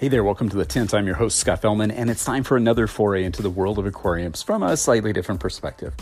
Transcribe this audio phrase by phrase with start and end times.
[0.00, 0.94] Hey there, welcome to the Tint.
[0.94, 3.84] I'm your host, Scott Fellman, and it's time for another foray into the world of
[3.84, 5.92] aquariums from a slightly different perspective.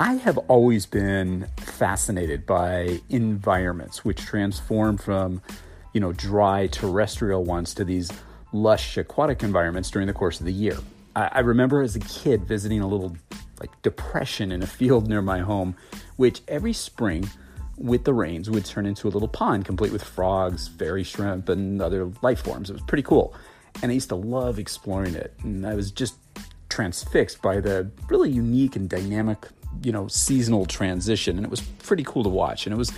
[0.00, 5.42] I have always been fascinated by environments which transform from,
[5.92, 8.10] you know, dry terrestrial ones to these
[8.52, 10.76] lush aquatic environments during the course of the year.
[11.14, 13.16] I, I remember as a kid visiting a little
[13.60, 15.76] like depression in a field near my home,
[16.16, 17.30] which every spring
[17.78, 21.80] with the rains would turn into a little pond complete with frogs, fairy shrimp, and
[21.80, 22.70] other life forms.
[22.70, 23.34] It was pretty cool.
[23.82, 25.34] And I used to love exploring it.
[25.42, 26.16] And I was just
[26.68, 29.46] transfixed by the really unique and dynamic,
[29.82, 31.36] you know, seasonal transition.
[31.36, 32.66] And it was pretty cool to watch.
[32.66, 32.92] And it was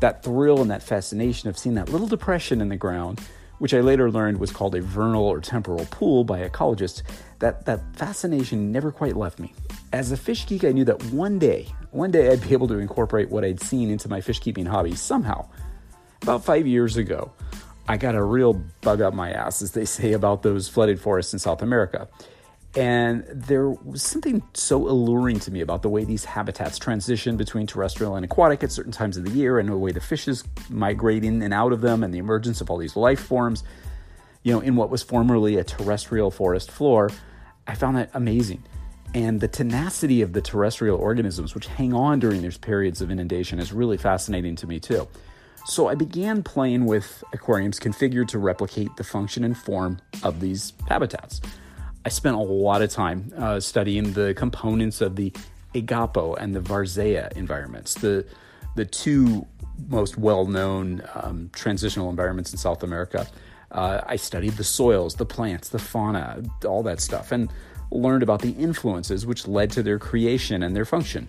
[0.00, 3.20] that thrill and that fascination of seeing that little depression in the ground
[3.58, 7.02] which I later learned was called a vernal or temporal pool by ecologists,
[7.38, 9.54] that, that fascination never quite left me.
[9.92, 12.78] As a fish geek, I knew that one day, one day I'd be able to
[12.78, 15.48] incorporate what I'd seen into my fish keeping hobby somehow.
[16.22, 17.32] About five years ago,
[17.88, 18.52] I got a real
[18.82, 22.08] bug up my ass, as they say, about those flooded forests in South America.
[22.74, 27.66] And there was something so alluring to me about the way these habitats transition between
[27.66, 31.24] terrestrial and aquatic at certain times of the year, and the way the fishes migrate
[31.24, 33.64] in and out of them, and the emergence of all these life forms.
[34.42, 37.10] You know, in what was formerly a terrestrial forest floor,
[37.66, 38.62] I found that amazing.
[39.16, 43.58] And the tenacity of the terrestrial organisms, which hang on during these periods of inundation,
[43.58, 45.08] is really fascinating to me too.
[45.64, 50.74] So I began playing with aquariums configured to replicate the function and form of these
[50.86, 51.40] habitats.
[52.04, 55.32] I spent a lot of time uh, studying the components of the
[55.74, 58.26] Igapo and the Varzea environments, the
[58.74, 59.46] the two
[59.88, 63.26] most well-known um, transitional environments in South America.
[63.72, 67.50] Uh, I studied the soils, the plants, the fauna, all that stuff, and
[67.90, 71.28] learned about the influences which led to their creation and their function.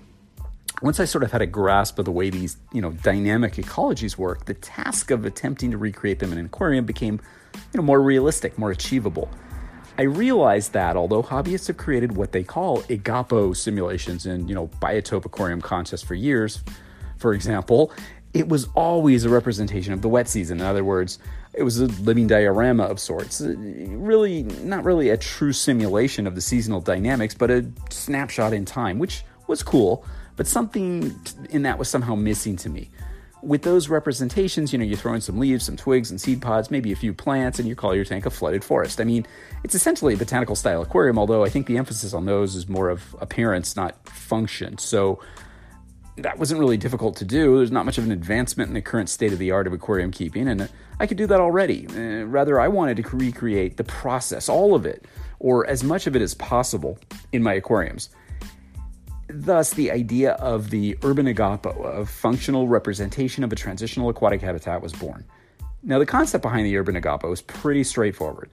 [0.82, 4.18] Once I sort of had a grasp of the way these, you know, dynamic ecologies
[4.18, 7.20] work, the task of attempting to recreate them in an aquarium became,
[7.56, 9.30] you know, more realistic, more achievable.
[9.98, 14.68] I realized that although hobbyists have created what they call Igapo simulations in, you know,
[14.80, 16.62] biotope aquarium contests for years,
[17.18, 17.92] for example,
[18.34, 20.60] it was always a representation of the wet season.
[20.60, 21.18] In other words,
[21.58, 23.42] it was a living diorama of sorts.
[23.42, 28.64] Uh, really, not really a true simulation of the seasonal dynamics, but a snapshot in
[28.64, 31.20] time, which was cool, but something
[31.50, 32.90] in that was somehow missing to me
[33.42, 36.72] with those representations, you know, you throw in some leaves, some twigs, and seed pods,
[36.72, 39.00] maybe a few plants, and you call your tank a flooded forest.
[39.00, 39.26] I mean,
[39.64, 42.90] it's essentially a botanical style aquarium, although I think the emphasis on those is more
[42.90, 44.78] of appearance, not function.
[44.78, 45.20] So
[46.18, 47.58] that wasn't really difficult to do.
[47.58, 50.12] There's not much of an advancement in the current state of the art of aquarium
[50.12, 50.70] keeping, and
[51.00, 51.88] I could do that already.
[51.88, 55.06] Uh, rather, I wanted to recreate the process, all of it,
[55.40, 56.98] or as much of it as possible,
[57.32, 58.10] in my aquariums.
[59.30, 64.82] Thus, the idea of the urban igapo, a functional representation of a transitional aquatic habitat,
[64.82, 65.24] was born.
[65.84, 68.50] Now, the concept behind the urban igapo is pretty straightforward.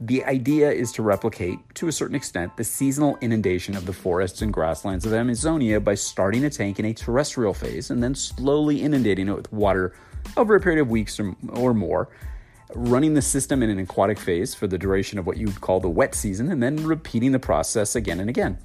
[0.00, 4.42] The idea is to replicate, to a certain extent, the seasonal inundation of the forests
[4.42, 8.82] and grasslands of Amazonia by starting a tank in a terrestrial phase and then slowly
[8.82, 9.94] inundating it with water
[10.36, 12.08] over a period of weeks or, or more,
[12.74, 15.78] running the system in an aquatic phase for the duration of what you would call
[15.78, 18.58] the wet season, and then repeating the process again and again.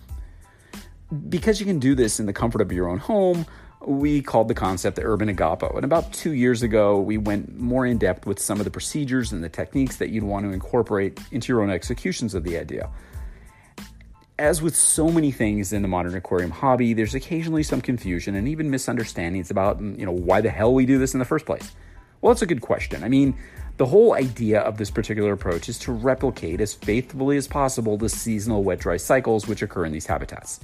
[1.29, 3.45] Because you can do this in the comfort of your own home,
[3.85, 5.73] we called the concept the urban igapo.
[5.75, 9.31] And about two years ago, we went more in depth with some of the procedures
[9.31, 12.89] and the techniques that you'd want to incorporate into your own executions of the idea.
[14.37, 18.47] As with so many things in the modern aquarium hobby, there's occasionally some confusion and
[18.47, 21.45] even misunderstandings about, mm, you know, why the hell we do this in the first
[21.45, 21.71] place.
[22.21, 23.03] Well, that's a good question.
[23.03, 23.37] I mean,
[23.77, 28.09] the whole idea of this particular approach is to replicate as faithfully as possible the
[28.09, 30.59] seasonal wet dry cycles which occur in these habitats.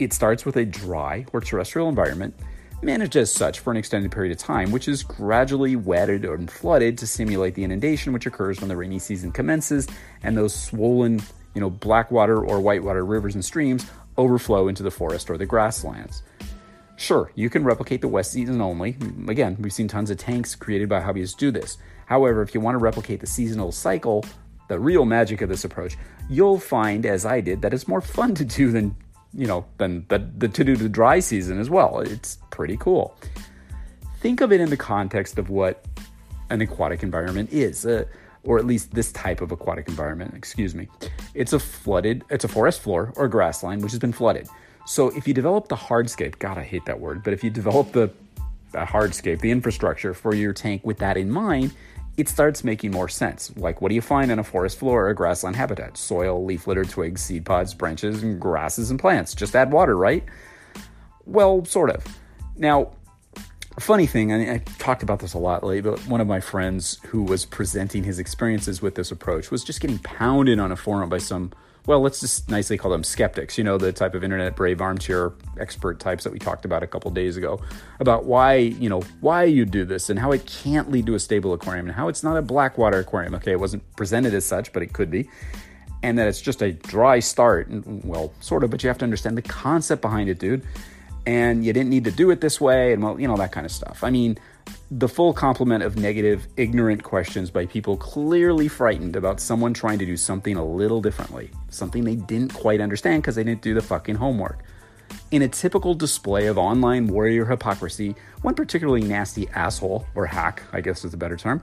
[0.00, 2.34] It starts with a dry or terrestrial environment,
[2.82, 6.96] managed as such for an extended period of time, which is gradually wetted and flooded
[6.98, 9.86] to simulate the inundation which occurs when the rainy season commences
[10.22, 11.20] and those swollen,
[11.54, 13.84] you know, blackwater or whitewater rivers and streams
[14.16, 16.22] overflow into the forest or the grasslands.
[16.96, 18.96] Sure, you can replicate the wet season only.
[19.28, 21.76] Again, we've seen tons of tanks created by hobbyists do this.
[22.06, 24.24] However, if you want to replicate the seasonal cycle,
[24.68, 25.98] the real magic of this approach,
[26.30, 28.96] you'll find, as I did, that it's more fun to do than
[29.32, 32.00] you know, than the, the to do the dry season as well.
[32.00, 33.16] It's pretty cool.
[34.20, 35.84] Think of it in the context of what
[36.50, 38.04] an aquatic environment is, uh,
[38.42, 40.34] or at least this type of aquatic environment.
[40.34, 40.88] Excuse me.
[41.34, 44.48] It's a flooded, it's a forest floor or grassland which has been flooded.
[44.86, 47.92] So if you develop the hardscape, God, I hate that word, but if you develop
[47.92, 48.10] the,
[48.72, 51.72] the hardscape, the infrastructure for your tank with that in mind,
[52.20, 53.50] it starts making more sense.
[53.56, 55.96] Like, what do you find in a forest floor or a grassland habitat?
[55.96, 59.34] Soil, leaf litter, twigs, seed pods, branches, and grasses and plants.
[59.34, 60.24] Just add water, right?
[61.24, 62.04] Well, sort of.
[62.56, 62.92] Now,
[63.78, 67.00] funny thing, I, I talked about this a lot lately, but one of my friends
[67.06, 71.08] who was presenting his experiences with this approach was just getting pounded on a forum
[71.08, 71.52] by some
[71.86, 75.32] well, let's just nicely call them skeptics, you know, the type of internet brave armchair
[75.58, 77.60] expert types that we talked about a couple days ago
[78.00, 81.18] about why, you know, why you do this and how it can't lead to a
[81.18, 83.34] stable aquarium and how it's not a blackwater aquarium.
[83.34, 85.28] Okay, it wasn't presented as such, but it could be.
[86.02, 87.68] And that it's just a dry start.
[87.68, 90.62] and Well, sort of, but you have to understand the concept behind it, dude.
[91.26, 93.66] And you didn't need to do it this way, and well, you know, that kind
[93.66, 94.02] of stuff.
[94.02, 94.38] I mean,
[94.90, 100.06] the full complement of negative, ignorant questions by people clearly frightened about someone trying to
[100.06, 103.82] do something a little differently, something they didn't quite understand because they didn't do the
[103.82, 104.64] fucking homework.
[105.30, 110.80] In a typical display of online warrior hypocrisy, one particularly nasty asshole, or hack, I
[110.80, 111.60] guess is a better term,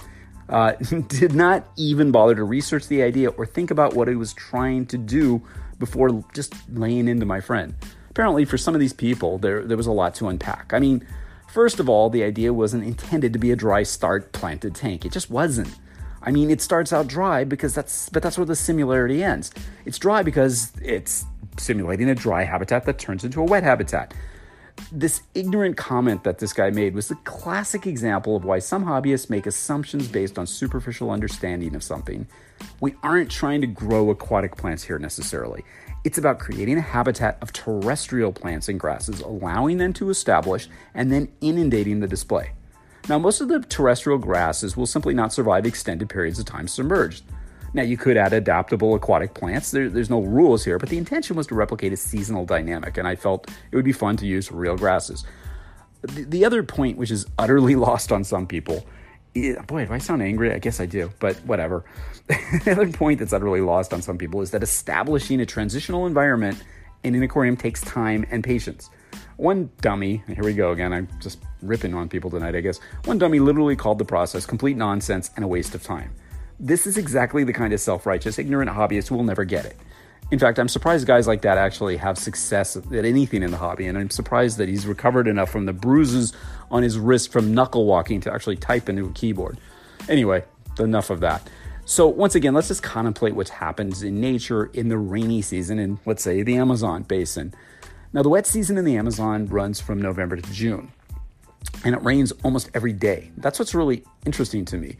[0.49, 0.71] uh,
[1.07, 4.85] did not even bother to research the idea or think about what he was trying
[4.87, 5.41] to do
[5.79, 7.75] before just laying into my friend.
[8.17, 10.73] Apparently, for some of these people, there, there was a lot to unpack.
[10.73, 11.05] I mean,
[11.47, 15.05] First of all, the idea wasn't intended to be a dry start planted tank.
[15.05, 15.73] It just wasn't.
[16.21, 19.49] I mean, it starts out dry because that's but that's where the similarity ends.
[19.85, 21.25] It's dry because it's
[21.57, 24.13] simulating a dry habitat that turns into a wet habitat.
[24.91, 29.29] This ignorant comment that this guy made was the classic example of why some hobbyists
[29.29, 32.27] make assumptions based on superficial understanding of something.
[32.81, 35.63] We aren't trying to grow aquatic plants here necessarily.
[36.03, 41.11] It's about creating a habitat of terrestrial plants and grasses, allowing them to establish and
[41.11, 42.51] then inundating the display.
[43.09, 47.23] Now, most of the terrestrial grasses will simply not survive extended periods of time submerged.
[47.73, 49.71] Now, you could add adaptable aquatic plants.
[49.71, 53.07] There, there's no rules here, but the intention was to replicate a seasonal dynamic, and
[53.07, 55.25] I felt it would be fun to use real grasses.
[56.01, 58.85] The, the other point, which is utterly lost on some people,
[59.33, 60.53] boy, do I sound angry?
[60.53, 61.85] I guess I do, but whatever.
[62.27, 66.61] the other point that's utterly lost on some people is that establishing a transitional environment
[67.03, 68.89] in an aquarium takes time and patience.
[69.37, 72.79] One dummy, here we go again, I'm just ripping on people tonight, I guess.
[73.05, 76.13] One dummy literally called the process complete nonsense and a waste of time.
[76.59, 79.77] This is exactly the kind of self righteous, ignorant hobbyist who will never get it.
[80.29, 83.87] In fact, I'm surprised guys like that actually have success at anything in the hobby,
[83.87, 86.33] and I'm surprised that he's recovered enough from the bruises
[86.69, 89.57] on his wrist from knuckle walking to actually type into a keyboard.
[90.09, 90.43] Anyway,
[90.79, 91.49] enough of that.
[91.85, 95.99] So, once again, let's just contemplate what happens in nature in the rainy season in,
[96.05, 97.53] let's say, the Amazon basin.
[98.11, 100.91] Now, the wet season in the Amazon runs from November to June,
[101.85, 103.31] and it rains almost every day.
[103.37, 104.97] That's what's really interesting to me.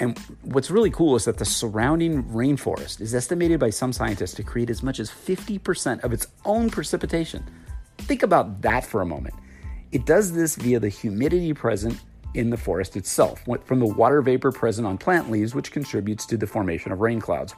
[0.00, 4.44] And what's really cool is that the surrounding rainforest is estimated by some scientists to
[4.44, 7.44] create as much as 50% of its own precipitation.
[7.98, 9.34] Think about that for a moment.
[9.90, 12.00] It does this via the humidity present
[12.34, 16.36] in the forest itself, from the water vapor present on plant leaves, which contributes to
[16.36, 17.54] the formation of rain clouds.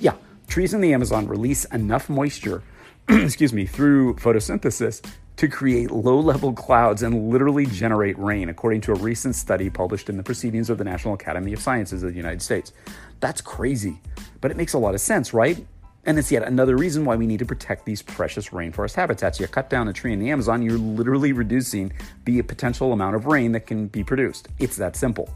[0.00, 0.14] Yeah,
[0.48, 2.62] trees in the Amazon release enough moisture,
[3.08, 5.04] excuse me, through photosynthesis
[5.38, 10.08] to create low level clouds and literally generate rain, according to a recent study published
[10.08, 12.72] in the Proceedings of the National Academy of Sciences of the United States.
[13.20, 14.00] That's crazy,
[14.40, 15.64] but it makes a lot of sense, right?
[16.04, 19.38] And it's yet another reason why we need to protect these precious rainforest habitats.
[19.38, 21.92] You cut down a tree in the Amazon, you're literally reducing
[22.24, 24.48] the potential amount of rain that can be produced.
[24.58, 25.28] It's that simple.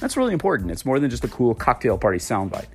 [0.00, 0.70] That's really important.
[0.70, 2.68] It's more than just a cool cocktail party soundbite.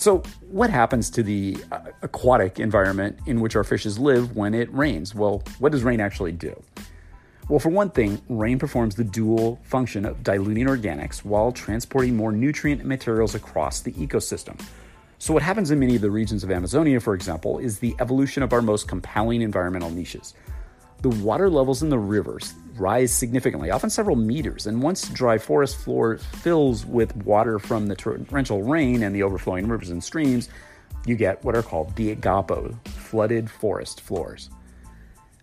[0.00, 4.72] So, what happens to the uh, aquatic environment in which our fishes live when it
[4.72, 5.14] rains?
[5.14, 6.58] Well, what does rain actually do?
[7.50, 12.32] Well, for one thing, rain performs the dual function of diluting organics while transporting more
[12.32, 14.58] nutrient materials across the ecosystem.
[15.18, 18.42] So, what happens in many of the regions of Amazonia, for example, is the evolution
[18.42, 20.32] of our most compelling environmental niches.
[21.02, 25.78] The water levels in the rivers rise significantly, often several meters, and once dry forest
[25.78, 30.50] floor fills with water from the torrential rain and the overflowing rivers and streams,
[31.06, 34.50] you get what are called diagapo, flooded forest floors.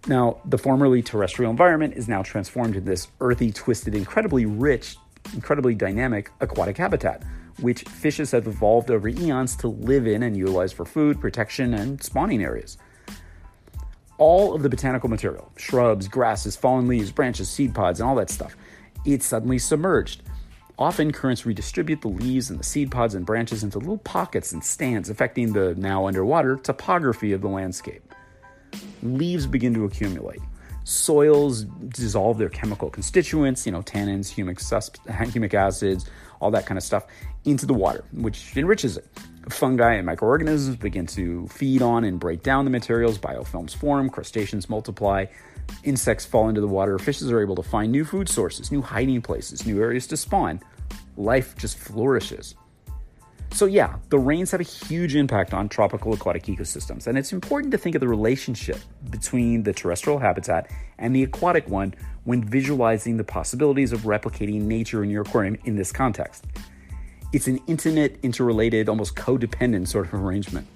[0.07, 4.95] Now, the formerly terrestrial environment is now transformed into this earthy, twisted, incredibly rich,
[5.33, 7.23] incredibly dynamic aquatic habitat,
[7.61, 12.01] which fishes have evolved over eons to live in and utilize for food, protection, and
[12.03, 12.77] spawning areas
[14.17, 18.29] all of the botanical material shrubs, grasses, fallen leaves, branches, seed pods, and all that
[18.29, 18.55] stuff
[19.05, 20.21] it's suddenly submerged.
[20.77, 24.63] Often, currents redistribute the leaves and the seed pods and branches into little pockets and
[24.63, 28.03] stands, affecting the now underwater topography of the landscape.
[29.01, 30.41] leaves begin to accumulate.
[30.87, 34.57] Soils dissolve their chemical constituents, you know, tannins, humic,
[35.05, 37.05] humic acids, all that kind of stuff,
[37.43, 39.05] into the water, which enriches it.
[39.49, 44.69] Fungi and microorganisms begin to feed on and break down the materials, biofilms form, crustaceans
[44.69, 45.25] multiply,
[45.83, 49.21] insects fall into the water, fishes are able to find new food sources, new hiding
[49.21, 50.61] places, new areas to spawn.
[51.17, 52.55] Life just flourishes.
[53.51, 57.71] So, yeah, the rains have a huge impact on tropical aquatic ecosystems, and it's important
[57.71, 63.17] to think of the relationship between the terrestrial habitat and the aquatic one when visualizing
[63.17, 66.45] the possibilities of replicating nature in your aquarium in this context.
[67.33, 70.67] It's an intimate, interrelated, almost codependent sort of arrangement.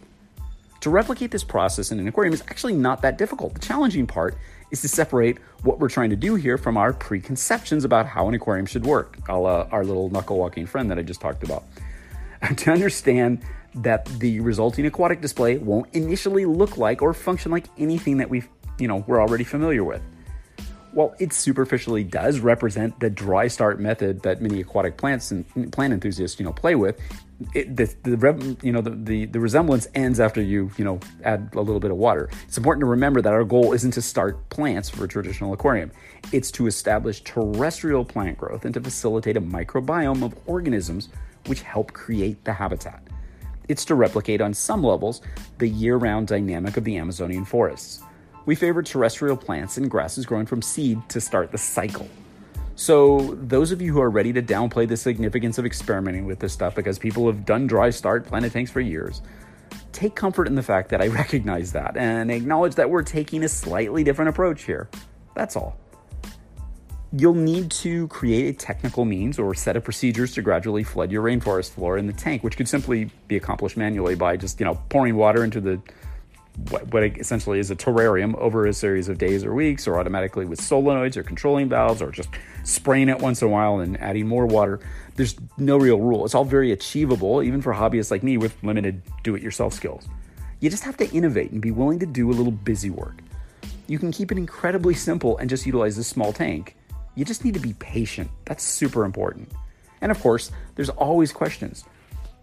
[0.81, 3.53] To replicate this process in an aquarium is actually not that difficult.
[3.53, 4.35] The challenging part
[4.71, 8.33] is to separate what we're trying to do here from our preconceptions about how an
[8.33, 11.65] aquarium should work, a la our little knuckle walking friend that I just talked about.
[12.57, 13.43] to understand
[13.75, 18.49] that the resulting aquatic display won't initially look like or function like anything that we've,
[18.79, 20.01] you know, we're already familiar with
[20.93, 25.93] while it superficially does represent the dry start method that many aquatic plants and plant
[25.93, 26.99] enthusiasts, you know, play with,
[27.53, 31.49] it, the, the you know the, the, the resemblance ends after you you know add
[31.53, 32.29] a little bit of water.
[32.47, 35.91] It's important to remember that our goal isn't to start plants for a traditional aquarium.
[36.31, 41.09] It's to establish terrestrial plant growth and to facilitate a microbiome of organisms
[41.47, 43.01] which help create the habitat.
[43.67, 45.21] It's to replicate on some levels
[45.57, 48.03] the year-round dynamic of the Amazonian forests
[48.45, 52.09] we favor terrestrial plants and grasses growing from seed to start the cycle.
[52.75, 56.53] So, those of you who are ready to downplay the significance of experimenting with this
[56.53, 59.21] stuff because people have done dry start planet tanks for years,
[59.91, 63.49] take comfort in the fact that I recognize that and acknowledge that we're taking a
[63.49, 64.89] slightly different approach here.
[65.35, 65.77] That's all.
[67.13, 71.23] You'll need to create a technical means or set of procedures to gradually flood your
[71.23, 74.75] rainforest floor in the tank, which could simply be accomplished manually by just, you know,
[74.87, 75.81] pouring water into the
[76.69, 80.45] what, what essentially is a terrarium over a series of days or weeks, or automatically
[80.45, 82.29] with solenoids or controlling valves, or just
[82.63, 84.79] spraying it once in a while and adding more water.
[85.15, 86.25] There's no real rule.
[86.25, 90.07] It's all very achievable, even for hobbyists like me with limited do it yourself skills.
[90.59, 93.19] You just have to innovate and be willing to do a little busy work.
[93.87, 96.75] You can keep it incredibly simple and just utilize this small tank.
[97.15, 98.29] You just need to be patient.
[98.45, 99.51] That's super important.
[100.01, 101.85] And of course, there's always questions.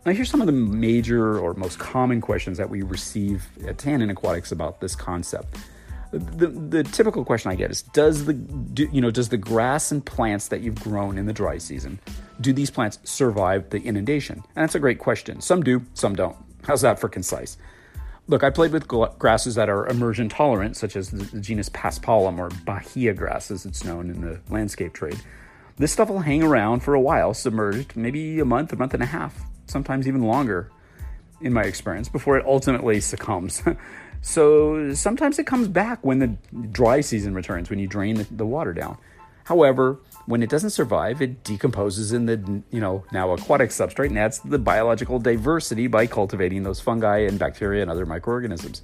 [0.07, 4.11] Now, here's some of the major or most common questions that we receive at Tannin
[4.11, 5.59] Aquatics about this concept.
[6.13, 9.93] The, the typical question I get is does the do, you know does the grass
[9.93, 12.01] and plants that you've grown in the dry season
[12.41, 14.37] do these plants survive the inundation?
[14.57, 15.43] And that's a great question.
[15.43, 16.37] Some do, some don't.
[16.63, 17.59] How's that for concise?
[18.31, 22.51] Look, I played with grasses that are immersion tolerant, such as the, genus Paspalum or
[22.67, 25.19] Bahia grass, as it's known in the landscape trade.
[25.77, 29.03] This stuff will hang around for a while, submerged, maybe a month, a month and
[29.03, 30.71] a half, sometimes even longer,
[31.41, 33.63] in my experience, before it ultimately succumbs.
[34.21, 36.37] so sometimes it comes back when the
[36.71, 38.99] dry season returns, when you drain the water down.
[39.45, 44.19] However, when it doesn't survive, it decomposes in the you know now aquatic substrate and
[44.19, 48.83] adds the biological diversity by cultivating those fungi and bacteria and other microorganisms.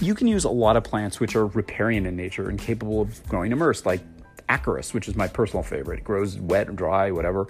[0.00, 3.26] You can use a lot of plants which are riparian in nature and capable of
[3.28, 4.02] growing immersed, like
[4.48, 6.00] Acorus, which is my personal favorite.
[6.00, 7.48] It grows wet, or dry, whatever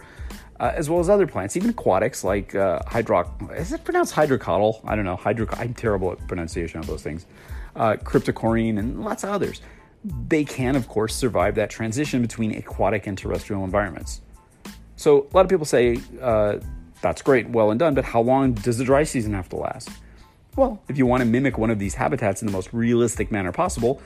[0.61, 3.57] uh, as well as other plants, even aquatics like uh, hydroc.
[3.57, 4.81] Is it pronounced hydrocotyle?
[4.85, 5.17] I don't know.
[5.17, 5.47] Hydro.
[5.53, 7.27] I'm terrible at pronunciation of those things.
[7.75, 9.61] Uh, cryptocoryne and lots of others.
[10.29, 14.21] They can, of course, survive that transition between aquatic and terrestrial environments.
[14.97, 16.59] So a lot of people say uh,
[17.03, 19.91] that's great, well and done, but how long does the dry season have to last?
[20.57, 23.53] Well, if you want to mimic one of these habitats in the most realistic manner
[23.53, 24.01] possible,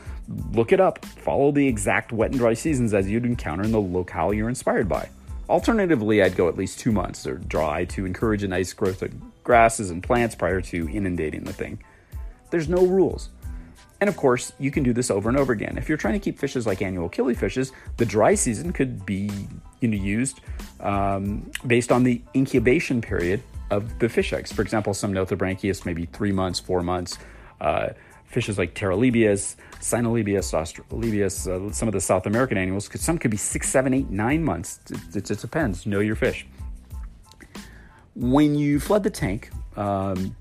[0.52, 1.04] look it up.
[1.04, 4.88] Follow the exact wet and dry seasons as you'd encounter in the locale you're inspired
[4.88, 5.08] by.
[5.48, 9.12] Alternatively, I'd go at least two months or dry to encourage a nice growth of
[9.44, 11.80] grasses and plants prior to inundating the thing.
[12.50, 13.30] There's no rules.
[14.00, 15.76] And of course, you can do this over and over again.
[15.76, 19.30] If you're trying to keep fishes like annual killifishes, the dry season could be
[19.80, 20.40] you know, used
[20.80, 24.52] um, based on the incubation period of the fish eggs.
[24.52, 27.18] For example, some Nothobranchius, maybe three months, four months.
[27.60, 27.90] Uh,
[28.24, 33.36] fishes like Pterolebias, Austrolebias, uh, some of the South American annuals, because some could be
[33.36, 34.80] six, seven, eight, nine months.
[34.88, 35.84] It, it, just depends.
[35.84, 36.46] Know your fish.
[38.14, 40.36] When you flood the tank, um,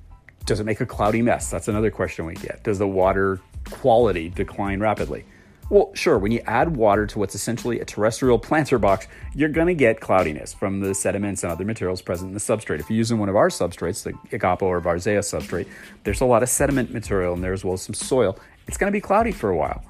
[0.46, 1.50] does it make a cloudy mess?
[1.50, 2.64] That's another question we get.
[2.64, 3.40] Does the water
[3.72, 5.26] quality decline rapidly?
[5.70, 9.68] Well, sure, when you add water to what's essentially a terrestrial planter box, you're going
[9.68, 12.80] to get cloudiness from the sediments and other materials present in the substrate.
[12.80, 15.68] If you're using one of our substrates, the Igapo or Varzea substrate,
[16.06, 18.40] there's a lot of sediment material in there as well as some soil.
[18.68, 19.84] It's going to be cloudy for a while.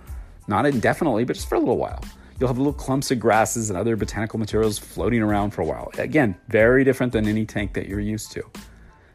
[0.49, 2.03] Not indefinitely, but just for a little while.
[2.39, 5.91] You'll have little clumps of grasses and other botanical materials floating around for a while.
[5.97, 8.43] Again, very different than any tank that you're used to.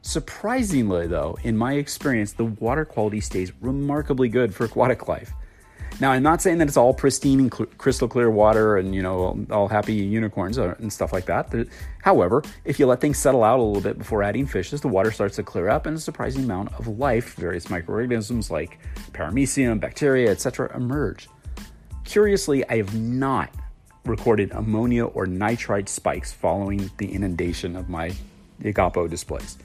[0.05, 5.33] Surprisingly, though, in my experience, the water quality stays remarkably good for aquatic life.
[5.99, 9.01] Now, I'm not saying that it's all pristine and cl- crystal clear water and, you
[9.01, 11.51] know, all happy unicorns and stuff like that.
[12.03, 15.11] However, if you let things settle out a little bit before adding fishes, the water
[15.11, 18.79] starts to clear up and a surprising amount of life, various microorganisms like
[19.13, 21.31] paramecium, bacteria, etc., emerge.
[22.05, 23.55] Curiously, I have not
[24.05, 28.13] recorded ammonia or nitrite spikes following the inundation of my
[28.63, 29.57] Igapo displays.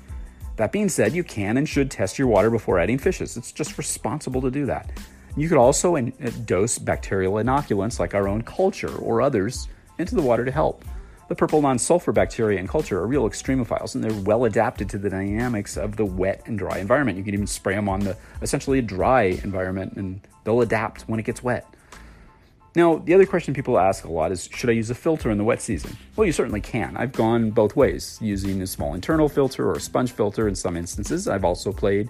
[0.59, 3.37] That being said, you can and should test your water before adding fishes.
[3.37, 4.91] It's just responsible to do that.
[5.37, 10.15] You could also in- uh, dose bacterial inoculants like our own culture or others into
[10.15, 10.83] the water to help.
[11.29, 14.97] The purple non sulfur bacteria in culture are real extremophiles and they're well adapted to
[14.97, 17.17] the dynamics of the wet and dry environment.
[17.17, 21.21] You can even spray them on the essentially a dry environment and they'll adapt when
[21.21, 21.73] it gets wet.
[22.75, 25.37] Now, the other question people ask a lot is should I use a filter in
[25.37, 25.97] the wet season?
[26.15, 26.95] Well, you certainly can.
[26.97, 30.77] I've gone both ways, using a small internal filter or a sponge filter in some
[30.77, 31.27] instances.
[31.27, 32.09] I've also played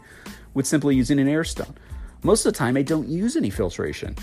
[0.53, 1.75] with simply using an air stone.
[2.23, 4.15] Most of the time, I don't use any filtration.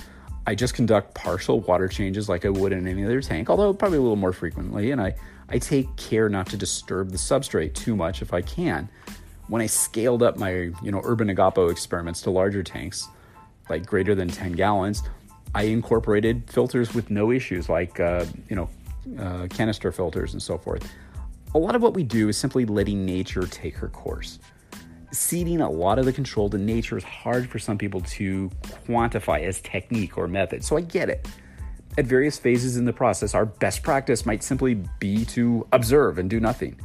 [0.46, 3.98] I just conduct partial water changes like I would in any other tank, although probably
[3.98, 5.14] a little more frequently, and I,
[5.48, 8.88] I take care not to disturb the substrate too much if I can.
[9.48, 13.08] When I scaled up my you know urban igapo experiments to larger tanks,
[13.68, 15.02] like greater than 10 gallons,
[15.56, 18.68] I incorporated filters with no issues, like uh, you know
[19.18, 20.92] uh, canister filters and so forth.
[21.54, 24.38] A lot of what we do is simply letting nature take her course
[25.12, 28.50] ceding a lot of the control to nature is hard for some people to
[28.86, 30.64] quantify as technique or method.
[30.64, 31.26] So I get it.
[31.98, 36.28] At various phases in the process, our best practice might simply be to observe and
[36.28, 36.78] do nothing.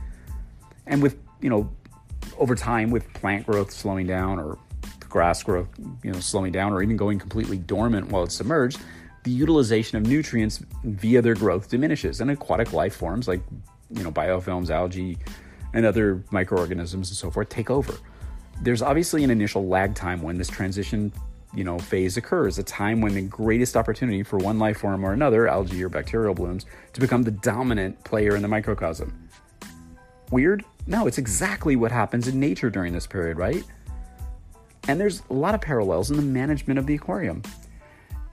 [0.88, 1.70] And with, you know,
[2.38, 4.58] over time with plant growth slowing down or
[5.12, 5.68] grass growth,
[6.04, 8.80] you know, slowing down or even going completely dormant while it's submerged,
[9.24, 12.22] the utilization of nutrients via their growth diminishes.
[12.22, 13.42] And aquatic life forms like,
[13.92, 15.18] you know, biofilms, algae,
[15.74, 17.94] and other microorganisms and so forth take over.
[18.62, 21.12] There's obviously an initial lag time when this transition
[21.54, 25.12] you know phase occurs a time when the greatest opportunity for one life form or
[25.12, 29.28] another algae or bacterial blooms to become the dominant player in the microcosm.
[30.32, 30.64] Weird?
[30.88, 33.64] No it's exactly what happens in nature during this period right
[34.88, 37.42] and there's a lot of parallels in the management of the aquarium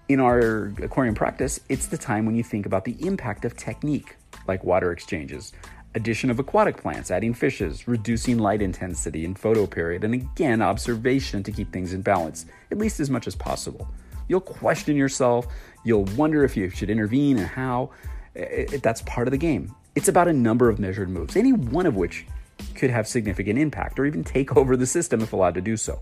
[0.08, 4.16] in our aquarium practice it's the time when you think about the impact of technique
[4.46, 5.52] like water exchanges
[5.94, 11.42] addition of aquatic plants, adding fishes, reducing light intensity and photo period, and again, observation
[11.42, 13.88] to keep things in balance, at least as much as possible.
[14.28, 15.46] You'll question yourself,
[15.84, 17.90] you'll wonder if you should intervene and how.
[18.34, 19.74] It, that's part of the game.
[19.96, 22.26] It's about a number of measured moves, any one of which
[22.74, 26.00] could have significant impact or even take over the system if allowed to do so.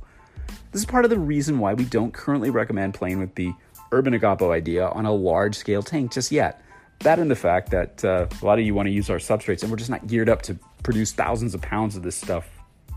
[0.73, 3.53] This is part of the reason why we don't currently recommend playing with the
[3.93, 6.63] urban igapo idea on a large scale tank just yet.
[7.01, 9.63] That and the fact that uh, a lot of you want to use our substrates,
[9.63, 12.49] and we're just not geared up to produce thousands of pounds of this stuff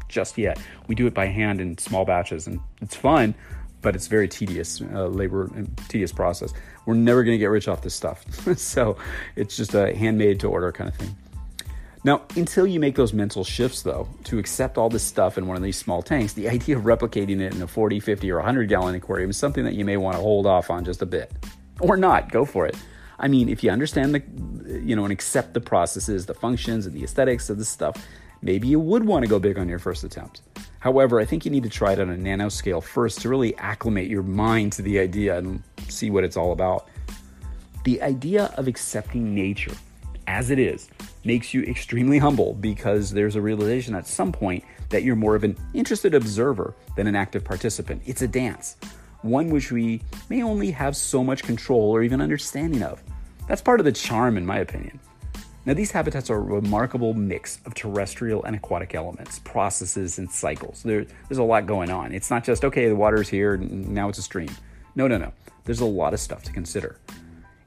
[0.07, 0.59] just yet.
[0.87, 3.35] We do it by hand in small batches, and it's fun,
[3.81, 6.53] but it's very tedious uh, labor and tedious process.
[6.85, 8.25] We're never going to get rich off this stuff,
[8.57, 8.97] so
[9.35, 11.15] it's just a handmade to order kind of thing.
[12.03, 15.57] Now, until you make those mental shifts, though, to accept all this stuff in one
[15.57, 18.69] of these small tanks, the idea of replicating it in a 40, 50, or 100
[18.69, 21.31] gallon aquarium is something that you may want to hold off on just a bit.
[21.79, 22.75] Or not, go for it.
[23.19, 26.95] I mean, if you understand the, you know, and accept the processes, the functions, and
[26.95, 28.07] the aesthetics of this stuff,
[28.41, 30.41] maybe you would want to go big on your first attempt.
[30.79, 33.57] However, I think you need to try it on a nano scale first to really
[33.57, 36.87] acclimate your mind to the idea and see what it's all about.
[37.83, 39.73] The idea of accepting nature
[40.27, 40.89] as it is
[41.23, 45.43] makes you extremely humble because there's a realization at some point that you're more of
[45.43, 48.01] an interested observer than an active participant.
[48.05, 48.77] It's a dance
[49.21, 53.01] one which we may only have so much control or even understanding of.
[53.47, 54.99] That's part of the charm, in my opinion.
[55.65, 60.81] Now, these habitats are a remarkable mix of terrestrial and aquatic elements, processes, and cycles.
[60.83, 62.13] There, there's a lot going on.
[62.13, 64.49] It's not just, okay, the water's here, and now it's a stream.
[64.95, 65.33] No, no, no.
[65.65, 66.97] There's a lot of stuff to consider.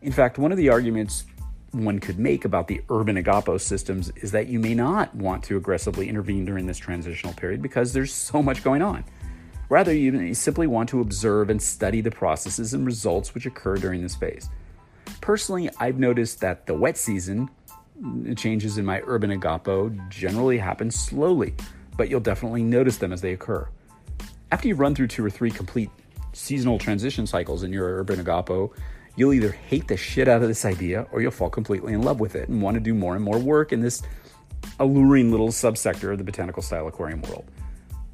[0.01, 1.27] In fact, one of the arguments
[1.73, 5.57] one could make about the urban igapo systems is that you may not want to
[5.57, 9.05] aggressively intervene during this transitional period because there's so much going on.
[9.69, 14.03] Rather, you simply want to observe and study the processes and results which occur during
[14.03, 14.51] this phase.
[15.23, 17.49] Personally, I've noticed that the wet season
[18.37, 21.55] changes in my urban igapo generally happen slowly,
[21.97, 23.67] but you'll definitely notice them as they occur.
[24.51, 25.89] After you've run through two or three complete
[26.35, 28.73] seasonal transition cycles in your urban agapo,
[29.17, 32.21] you'll either hate the shit out of this idea or you'll fall completely in love
[32.21, 34.03] with it and want to do more and more work in this
[34.79, 37.45] alluring little subsector of the botanical style aquarium world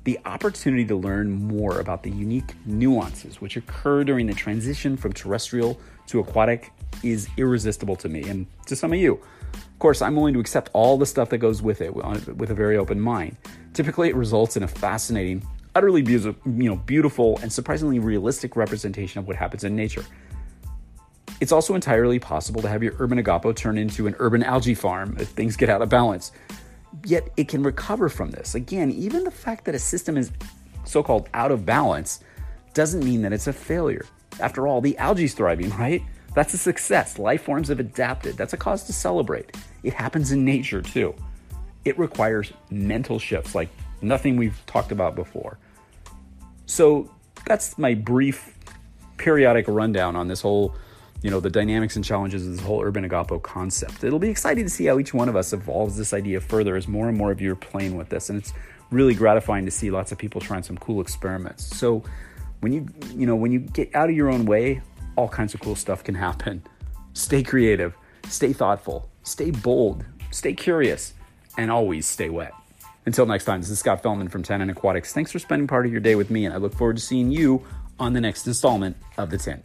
[0.09, 5.13] the opportunity to learn more about the unique nuances which occur during the transition from
[5.13, 9.21] terrestrial to aquatic is irresistible to me and to some of you.
[9.53, 12.51] Of course, I'm willing to accept all the stuff that goes with it uh, with
[12.51, 13.37] a very open mind.
[13.75, 19.27] Typically, it results in a fascinating, utterly you know, beautiful, and surprisingly realistic representation of
[19.27, 20.07] what happens in nature.
[21.41, 25.17] It's also entirely possible to have your urban igapo turn into an urban algae farm
[25.21, 26.33] if things get out of balance.
[27.05, 28.55] Yet it can recover from this.
[28.55, 30.33] Again, even the fact that a system is
[30.85, 32.25] so called out of balance
[32.75, 34.07] doesn't mean that it's a failure.
[34.41, 36.03] After all, the algae's thriving, right?
[36.35, 37.19] That's a success.
[37.19, 38.37] Life forms have adapted.
[38.37, 39.57] That's a cause to celebrate.
[39.83, 41.15] It happens in nature too.
[41.85, 43.69] It requires mental shifts like
[44.03, 45.59] nothing we've talked about before.
[46.67, 47.11] So
[47.47, 48.57] that's my brief
[49.17, 50.75] periodic rundown on this whole,
[51.23, 54.05] you know, the dynamics and challenges of this whole urban igapo concept.
[54.05, 56.87] It'll be exciting to see how each one of us evolves this idea further as
[56.87, 58.31] more and more of you are playing with this.
[58.31, 58.53] And it's
[58.91, 61.77] really gratifying to see lots of people trying some cool experiments.
[61.77, 62.05] So
[62.61, 64.81] when you you know when you get out of your own way,
[65.17, 66.63] all kinds of cool stuff can happen.
[67.13, 67.95] Stay creative,
[68.29, 71.15] stay thoughtful, stay bold, stay curious,
[71.57, 72.53] and always stay wet.
[73.07, 75.13] Until next time, this is Scott Fellman from Tannin Aquatics.
[75.13, 77.31] Thanks for spending part of your day with me, and I look forward to seeing
[77.31, 77.65] you
[77.99, 79.65] on the next installment of The Tint.